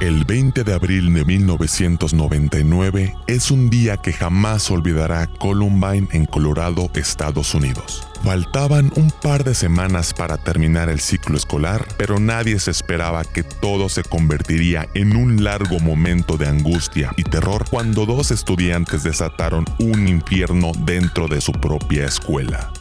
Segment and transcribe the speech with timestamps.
[0.00, 6.90] El 20 de abril de 1999 es un día que jamás olvidará Columbine en Colorado,
[6.94, 8.08] Estados Unidos.
[8.24, 13.42] Faltaban un par de semanas para terminar el ciclo escolar, pero nadie se esperaba que
[13.42, 19.66] todo se convertiría en un largo momento de angustia y terror cuando dos estudiantes desataron
[19.78, 22.72] un infierno dentro de su propia escuela.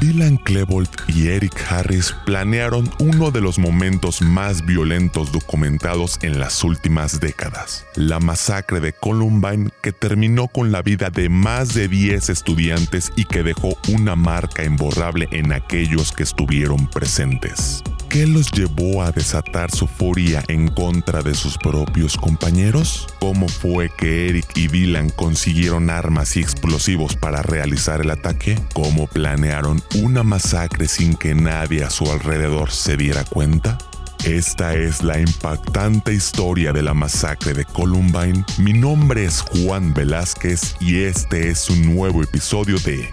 [0.00, 6.62] Dylan Klebold y Eric Harris planearon uno de los momentos más violentos documentados en las
[6.64, 12.28] últimas décadas, la masacre de Columbine que terminó con la vida de más de 10
[12.28, 17.82] estudiantes y que dejó una marca imborrable en aquellos que estuvieron presentes.
[18.16, 23.08] ¿Qué los llevó a desatar su furia en contra de sus propios compañeros?
[23.20, 28.58] ¿Cómo fue que Eric y Dylan consiguieron armas y explosivos para realizar el ataque?
[28.72, 33.76] ¿Cómo planearon una masacre sin que nadie a su alrededor se diera cuenta?
[34.24, 38.46] Esta es la impactante historia de la masacre de Columbine.
[38.56, 43.10] Mi nombre es Juan Velázquez y este es un nuevo episodio de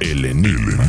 [0.00, 0.84] El Enigma.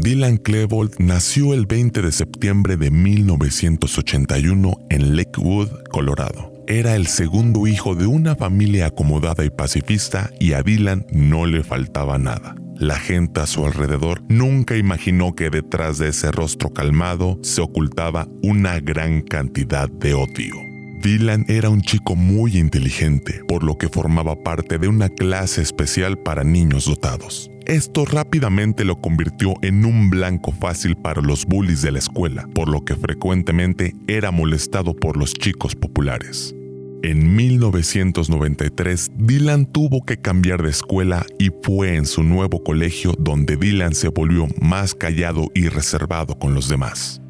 [0.00, 6.52] Dylan Klebold nació el 20 de septiembre de 1981 en Lakewood, Colorado.
[6.68, 11.64] Era el segundo hijo de una familia acomodada y pacifista y a Dylan no le
[11.64, 12.54] faltaba nada.
[12.76, 18.28] La gente a su alrededor nunca imaginó que detrás de ese rostro calmado se ocultaba
[18.40, 20.54] una gran cantidad de odio.
[21.02, 26.18] Dylan era un chico muy inteligente, por lo que formaba parte de una clase especial
[26.18, 27.50] para niños dotados.
[27.68, 32.70] Esto rápidamente lo convirtió en un blanco fácil para los bullies de la escuela, por
[32.70, 36.54] lo que frecuentemente era molestado por los chicos populares.
[37.02, 43.58] En 1993, Dylan tuvo que cambiar de escuela y fue en su nuevo colegio donde
[43.58, 47.20] Dylan se volvió más callado y reservado con los demás.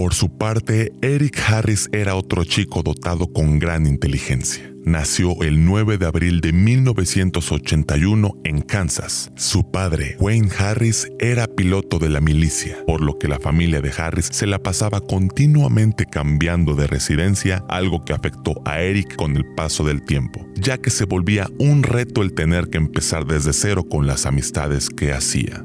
[0.00, 4.72] Por su parte, Eric Harris era otro chico dotado con gran inteligencia.
[4.82, 9.30] Nació el 9 de abril de 1981 en Kansas.
[9.36, 13.92] Su padre, Wayne Harris, era piloto de la milicia, por lo que la familia de
[13.94, 19.44] Harris se la pasaba continuamente cambiando de residencia, algo que afectó a Eric con el
[19.54, 23.84] paso del tiempo, ya que se volvía un reto el tener que empezar desde cero
[23.86, 25.62] con las amistades que hacía.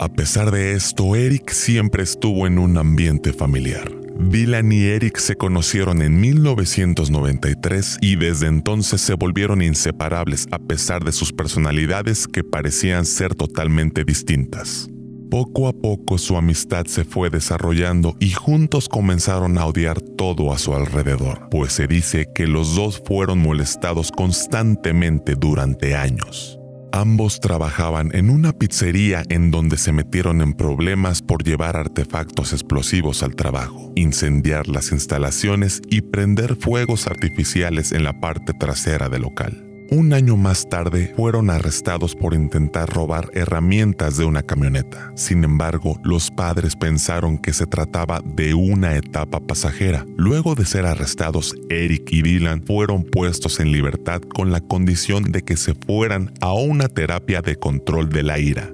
[0.00, 3.92] A pesar de esto, Eric siempre estuvo en un ambiente familiar.
[4.18, 11.04] Dylan y Eric se conocieron en 1993 y desde entonces se volvieron inseparables a pesar
[11.04, 14.88] de sus personalidades que parecían ser totalmente distintas.
[15.30, 20.58] Poco a poco su amistad se fue desarrollando y juntos comenzaron a odiar todo a
[20.58, 26.59] su alrededor, pues se dice que los dos fueron molestados constantemente durante años.
[26.92, 33.22] Ambos trabajaban en una pizzería en donde se metieron en problemas por llevar artefactos explosivos
[33.22, 39.69] al trabajo, incendiar las instalaciones y prender fuegos artificiales en la parte trasera del local.
[39.92, 45.10] Un año más tarde fueron arrestados por intentar robar herramientas de una camioneta.
[45.16, 50.06] Sin embargo, los padres pensaron que se trataba de una etapa pasajera.
[50.16, 55.42] Luego de ser arrestados, Eric y Dylan fueron puestos en libertad con la condición de
[55.42, 58.70] que se fueran a una terapia de control de la ira.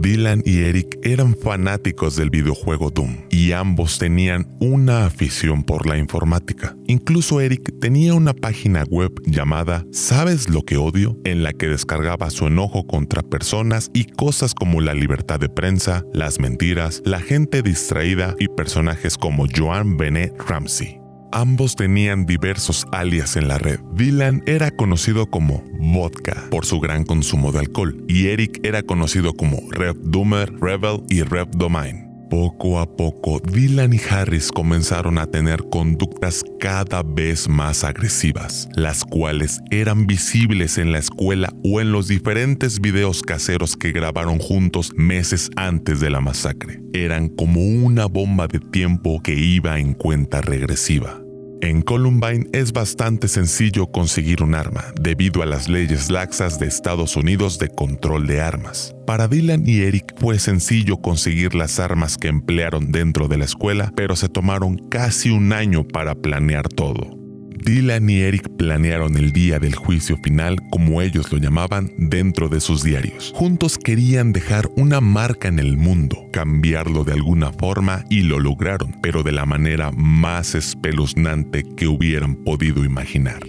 [0.00, 5.98] Dylan y Eric eran fanáticos del videojuego Doom y ambos tenían una afición por la
[5.98, 6.74] informática.
[6.86, 11.18] Incluso Eric tenía una página web llamada ¿Sabes lo que odio?
[11.24, 16.04] en la que descargaba su enojo contra personas y cosas como la libertad de prensa,
[16.14, 20.99] las mentiras, la gente distraída y personajes como Joan Bennett Ramsey.
[21.32, 23.78] Ambos tenían diversos alias en la red.
[23.94, 29.32] Dylan era conocido como Vodka por su gran consumo de alcohol y Eric era conocido
[29.34, 32.10] como Rev Doomer, Rebel y Rev Domain.
[32.30, 39.04] Poco a poco, Dylan y Harris comenzaron a tener conductas cada vez más agresivas, las
[39.04, 44.92] cuales eran visibles en la escuela o en los diferentes videos caseros que grabaron juntos
[44.94, 46.80] meses antes de la masacre.
[46.92, 51.19] Eran como una bomba de tiempo que iba en cuenta regresiva.
[51.62, 57.16] En Columbine es bastante sencillo conseguir un arma, debido a las leyes laxas de Estados
[57.16, 58.96] Unidos de control de armas.
[59.06, 63.92] Para Dylan y Eric fue sencillo conseguir las armas que emplearon dentro de la escuela,
[63.94, 67.19] pero se tomaron casi un año para planear todo.
[67.64, 72.60] Dylan y Eric planearon el día del juicio final, como ellos lo llamaban, dentro de
[72.60, 73.32] sus diarios.
[73.34, 78.94] Juntos querían dejar una marca en el mundo, cambiarlo de alguna forma y lo lograron,
[79.02, 83.40] pero de la manera más espeluznante que hubieran podido imaginar.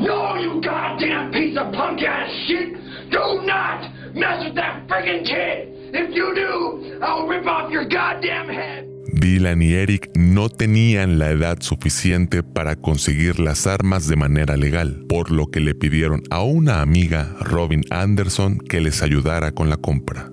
[0.00, 2.76] No, you goddamn piece of punk ass shit!
[3.10, 5.68] Do not mess with that friggin' kid!
[5.92, 8.97] If you do, I'll rip off your goddamn head!
[9.18, 15.04] Dylan y Eric no tenían la edad suficiente para conseguir las armas de manera legal,
[15.08, 19.76] por lo que le pidieron a una amiga, Robin Anderson, que les ayudara con la
[19.76, 20.30] compra.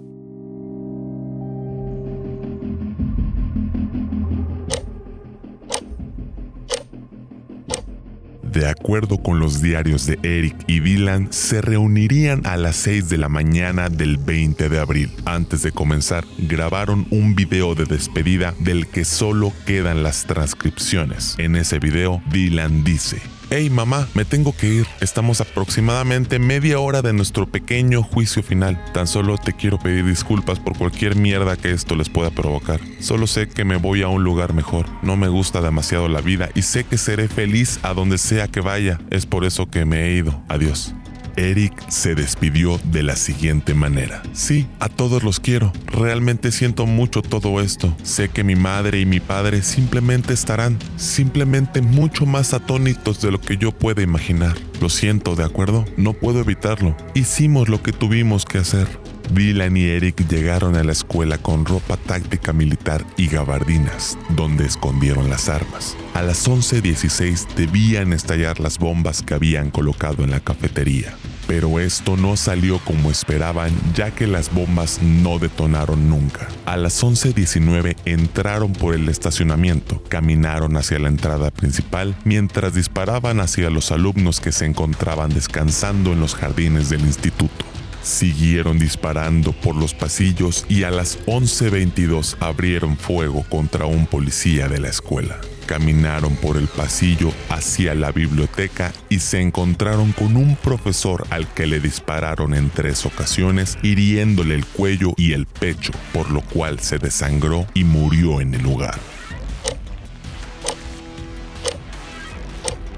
[8.55, 13.17] De acuerdo con los diarios de Eric y Dylan, se reunirían a las 6 de
[13.17, 15.11] la mañana del 20 de abril.
[15.25, 21.35] Antes de comenzar, grabaron un video de despedida del que solo quedan las transcripciones.
[21.37, 23.19] En ese video, Dylan dice,
[23.51, 24.87] Hey mamá, me tengo que ir.
[25.01, 28.83] Estamos aproximadamente media hora de nuestro pequeño juicio final.
[28.91, 32.79] Tan solo te quiero pedir disculpas por cualquier mierda que esto les pueda provocar.
[32.99, 34.87] Solo sé que me voy a un lugar mejor.
[35.03, 38.61] No me gusta demasiado la vida y sé que seré feliz a donde sea que
[38.61, 38.99] vaya.
[39.11, 40.41] Es por eso que me he ido.
[40.47, 40.95] Adiós.
[41.37, 44.23] Eric se despidió de la siguiente manera.
[44.33, 45.71] Sí, a todos los quiero.
[45.87, 47.95] Realmente siento mucho todo esto.
[48.03, 53.41] Sé que mi madre y mi padre simplemente estarán, simplemente mucho más atónitos de lo
[53.41, 54.55] que yo pueda imaginar.
[54.81, 55.85] Lo siento, ¿de acuerdo?
[55.97, 56.95] No puedo evitarlo.
[57.13, 58.87] Hicimos lo que tuvimos que hacer.
[59.31, 65.29] Dylan y Eric llegaron a la escuela con ropa táctica militar y gabardinas, donde escondieron
[65.29, 65.97] las armas.
[66.13, 71.15] A las 11.16 debían estallar las bombas que habían colocado en la cafetería.
[71.47, 76.47] Pero esto no salió como esperaban ya que las bombas no detonaron nunca.
[76.65, 83.69] A las 11.19 entraron por el estacionamiento, caminaron hacia la entrada principal mientras disparaban hacia
[83.69, 87.65] los alumnos que se encontraban descansando en los jardines del instituto.
[88.05, 94.79] Siguieron disparando por los pasillos y a las 11.22 abrieron fuego contra un policía de
[94.79, 95.41] la escuela.
[95.65, 101.65] Caminaron por el pasillo hacia la biblioteca y se encontraron con un profesor al que
[101.65, 106.99] le dispararon en tres ocasiones, hiriéndole el cuello y el pecho, por lo cual se
[106.99, 108.99] desangró y murió en el lugar.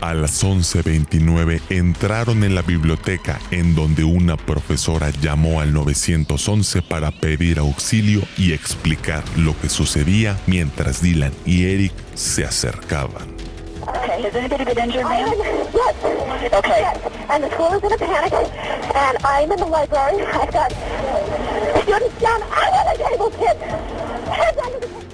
[0.08, 7.12] A las 11.29 entraron en la biblioteca en donde una profesora llamó al 911 para
[7.12, 13.36] pedir auxilio y explicar lo que sucedía mientras Dylan y Eric se acercaban.
[13.86, 15.34] Okay, has anybody been injured, ma'am?
[15.74, 16.54] Yes.
[16.54, 16.84] Okay.
[17.28, 18.32] And the school is in a panic,
[18.96, 20.24] and I'm in the library.
[20.24, 20.72] I've got
[21.84, 22.42] students down.
[22.44, 23.97] I'm at a table, kid.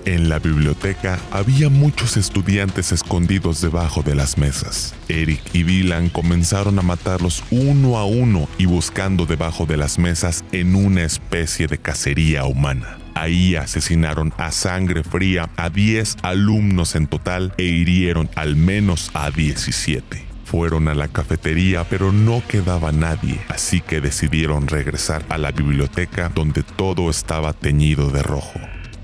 [0.05, 4.93] En la biblioteca había muchos estudiantes escondidos debajo de las mesas.
[5.07, 10.43] Eric y Dylan comenzaron a matarlos uno a uno y buscando debajo de las mesas
[10.51, 12.97] en una especie de cacería humana.
[13.15, 19.31] Ahí asesinaron a sangre fría a 10 alumnos en total e hirieron al menos a
[19.31, 20.25] 17.
[20.43, 26.27] Fueron a la cafetería pero no quedaba nadie, así que decidieron regresar a la biblioteca
[26.27, 28.59] donde todo estaba teñido de rojo.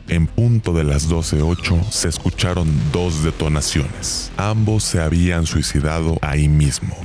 [0.10, 4.32] En punto de las 12.08 se escucharon dos detonaciones.
[4.38, 6.96] Ambos se habían suicidado ahí mismo.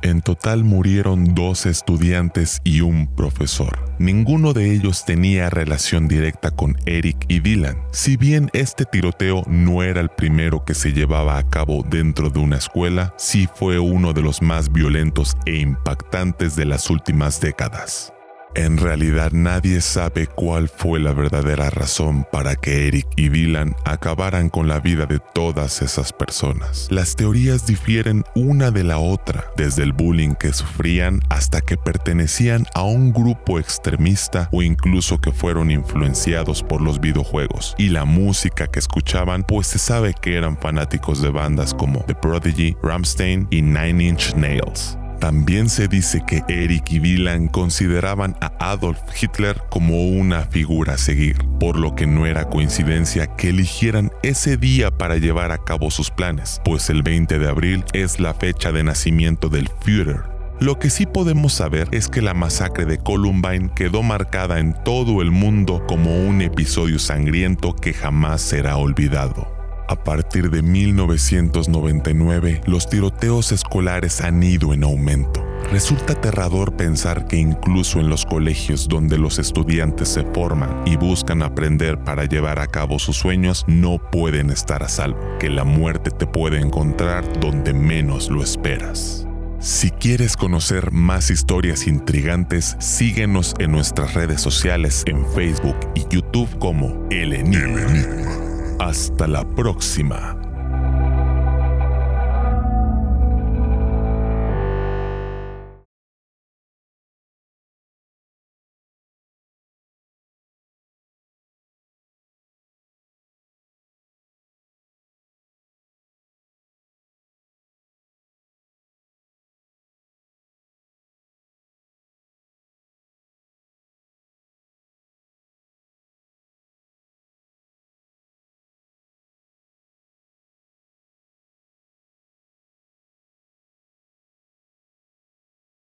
[0.00, 3.78] En total murieron dos estudiantes y un profesor.
[3.98, 7.76] Ninguno de ellos tenía relación directa con Eric y Dylan.
[7.92, 12.38] Si bien este tiroteo no era el primero que se llevaba a cabo dentro de
[12.38, 18.14] una escuela, sí fue uno de los más violentos e impactantes de las últimas décadas.
[18.56, 24.48] En realidad nadie sabe cuál fue la verdadera razón para que Eric y Dylan acabaran
[24.48, 26.86] con la vida de todas esas personas.
[26.88, 32.64] Las teorías difieren una de la otra, desde el bullying que sufrían hasta que pertenecían
[32.74, 38.68] a un grupo extremista o incluso que fueron influenciados por los videojuegos y la música
[38.68, 43.62] que escuchaban, pues se sabe que eran fanáticos de bandas como The Prodigy, Ramstein y
[43.62, 44.96] Nine Inch Nails.
[45.18, 50.98] También se dice que Eric y Dylan consideraban a Adolf Hitler como una figura a
[50.98, 55.90] seguir, por lo que no era coincidencia que eligieran ese día para llevar a cabo
[55.90, 60.78] sus planes, pues el 20 de abril es la fecha de nacimiento del Führer, lo
[60.78, 65.30] que sí podemos saber es que la masacre de Columbine quedó marcada en todo el
[65.30, 69.53] mundo como un episodio sangriento que jamás será olvidado.
[69.86, 75.44] A partir de 1999, los tiroteos escolares han ido en aumento.
[75.70, 81.42] Resulta aterrador pensar que incluso en los colegios donde los estudiantes se forman y buscan
[81.42, 86.10] aprender para llevar a cabo sus sueños, no pueden estar a salvo, que la muerte
[86.10, 89.26] te puede encontrar donde menos lo esperas.
[89.58, 96.58] Si quieres conocer más historias intrigantes, síguenos en nuestras redes sociales en Facebook y YouTube
[96.58, 98.43] como El Enigma.
[98.78, 100.43] Hasta la próxima.